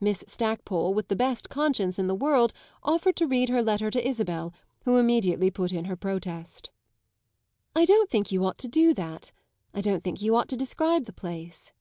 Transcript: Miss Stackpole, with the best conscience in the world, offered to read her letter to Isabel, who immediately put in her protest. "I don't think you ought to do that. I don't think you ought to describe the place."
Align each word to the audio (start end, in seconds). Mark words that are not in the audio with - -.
Miss 0.00 0.24
Stackpole, 0.26 0.94
with 0.94 1.08
the 1.08 1.14
best 1.14 1.50
conscience 1.50 1.98
in 1.98 2.06
the 2.06 2.14
world, 2.14 2.54
offered 2.82 3.14
to 3.16 3.26
read 3.26 3.50
her 3.50 3.62
letter 3.62 3.90
to 3.90 4.08
Isabel, 4.08 4.54
who 4.86 4.96
immediately 4.96 5.50
put 5.50 5.70
in 5.70 5.84
her 5.84 5.96
protest. 5.96 6.70
"I 7.76 7.84
don't 7.84 8.08
think 8.08 8.32
you 8.32 8.42
ought 8.42 8.56
to 8.56 8.68
do 8.68 8.94
that. 8.94 9.32
I 9.74 9.82
don't 9.82 10.02
think 10.02 10.22
you 10.22 10.34
ought 10.34 10.48
to 10.48 10.56
describe 10.56 11.04
the 11.04 11.12
place." 11.12 11.72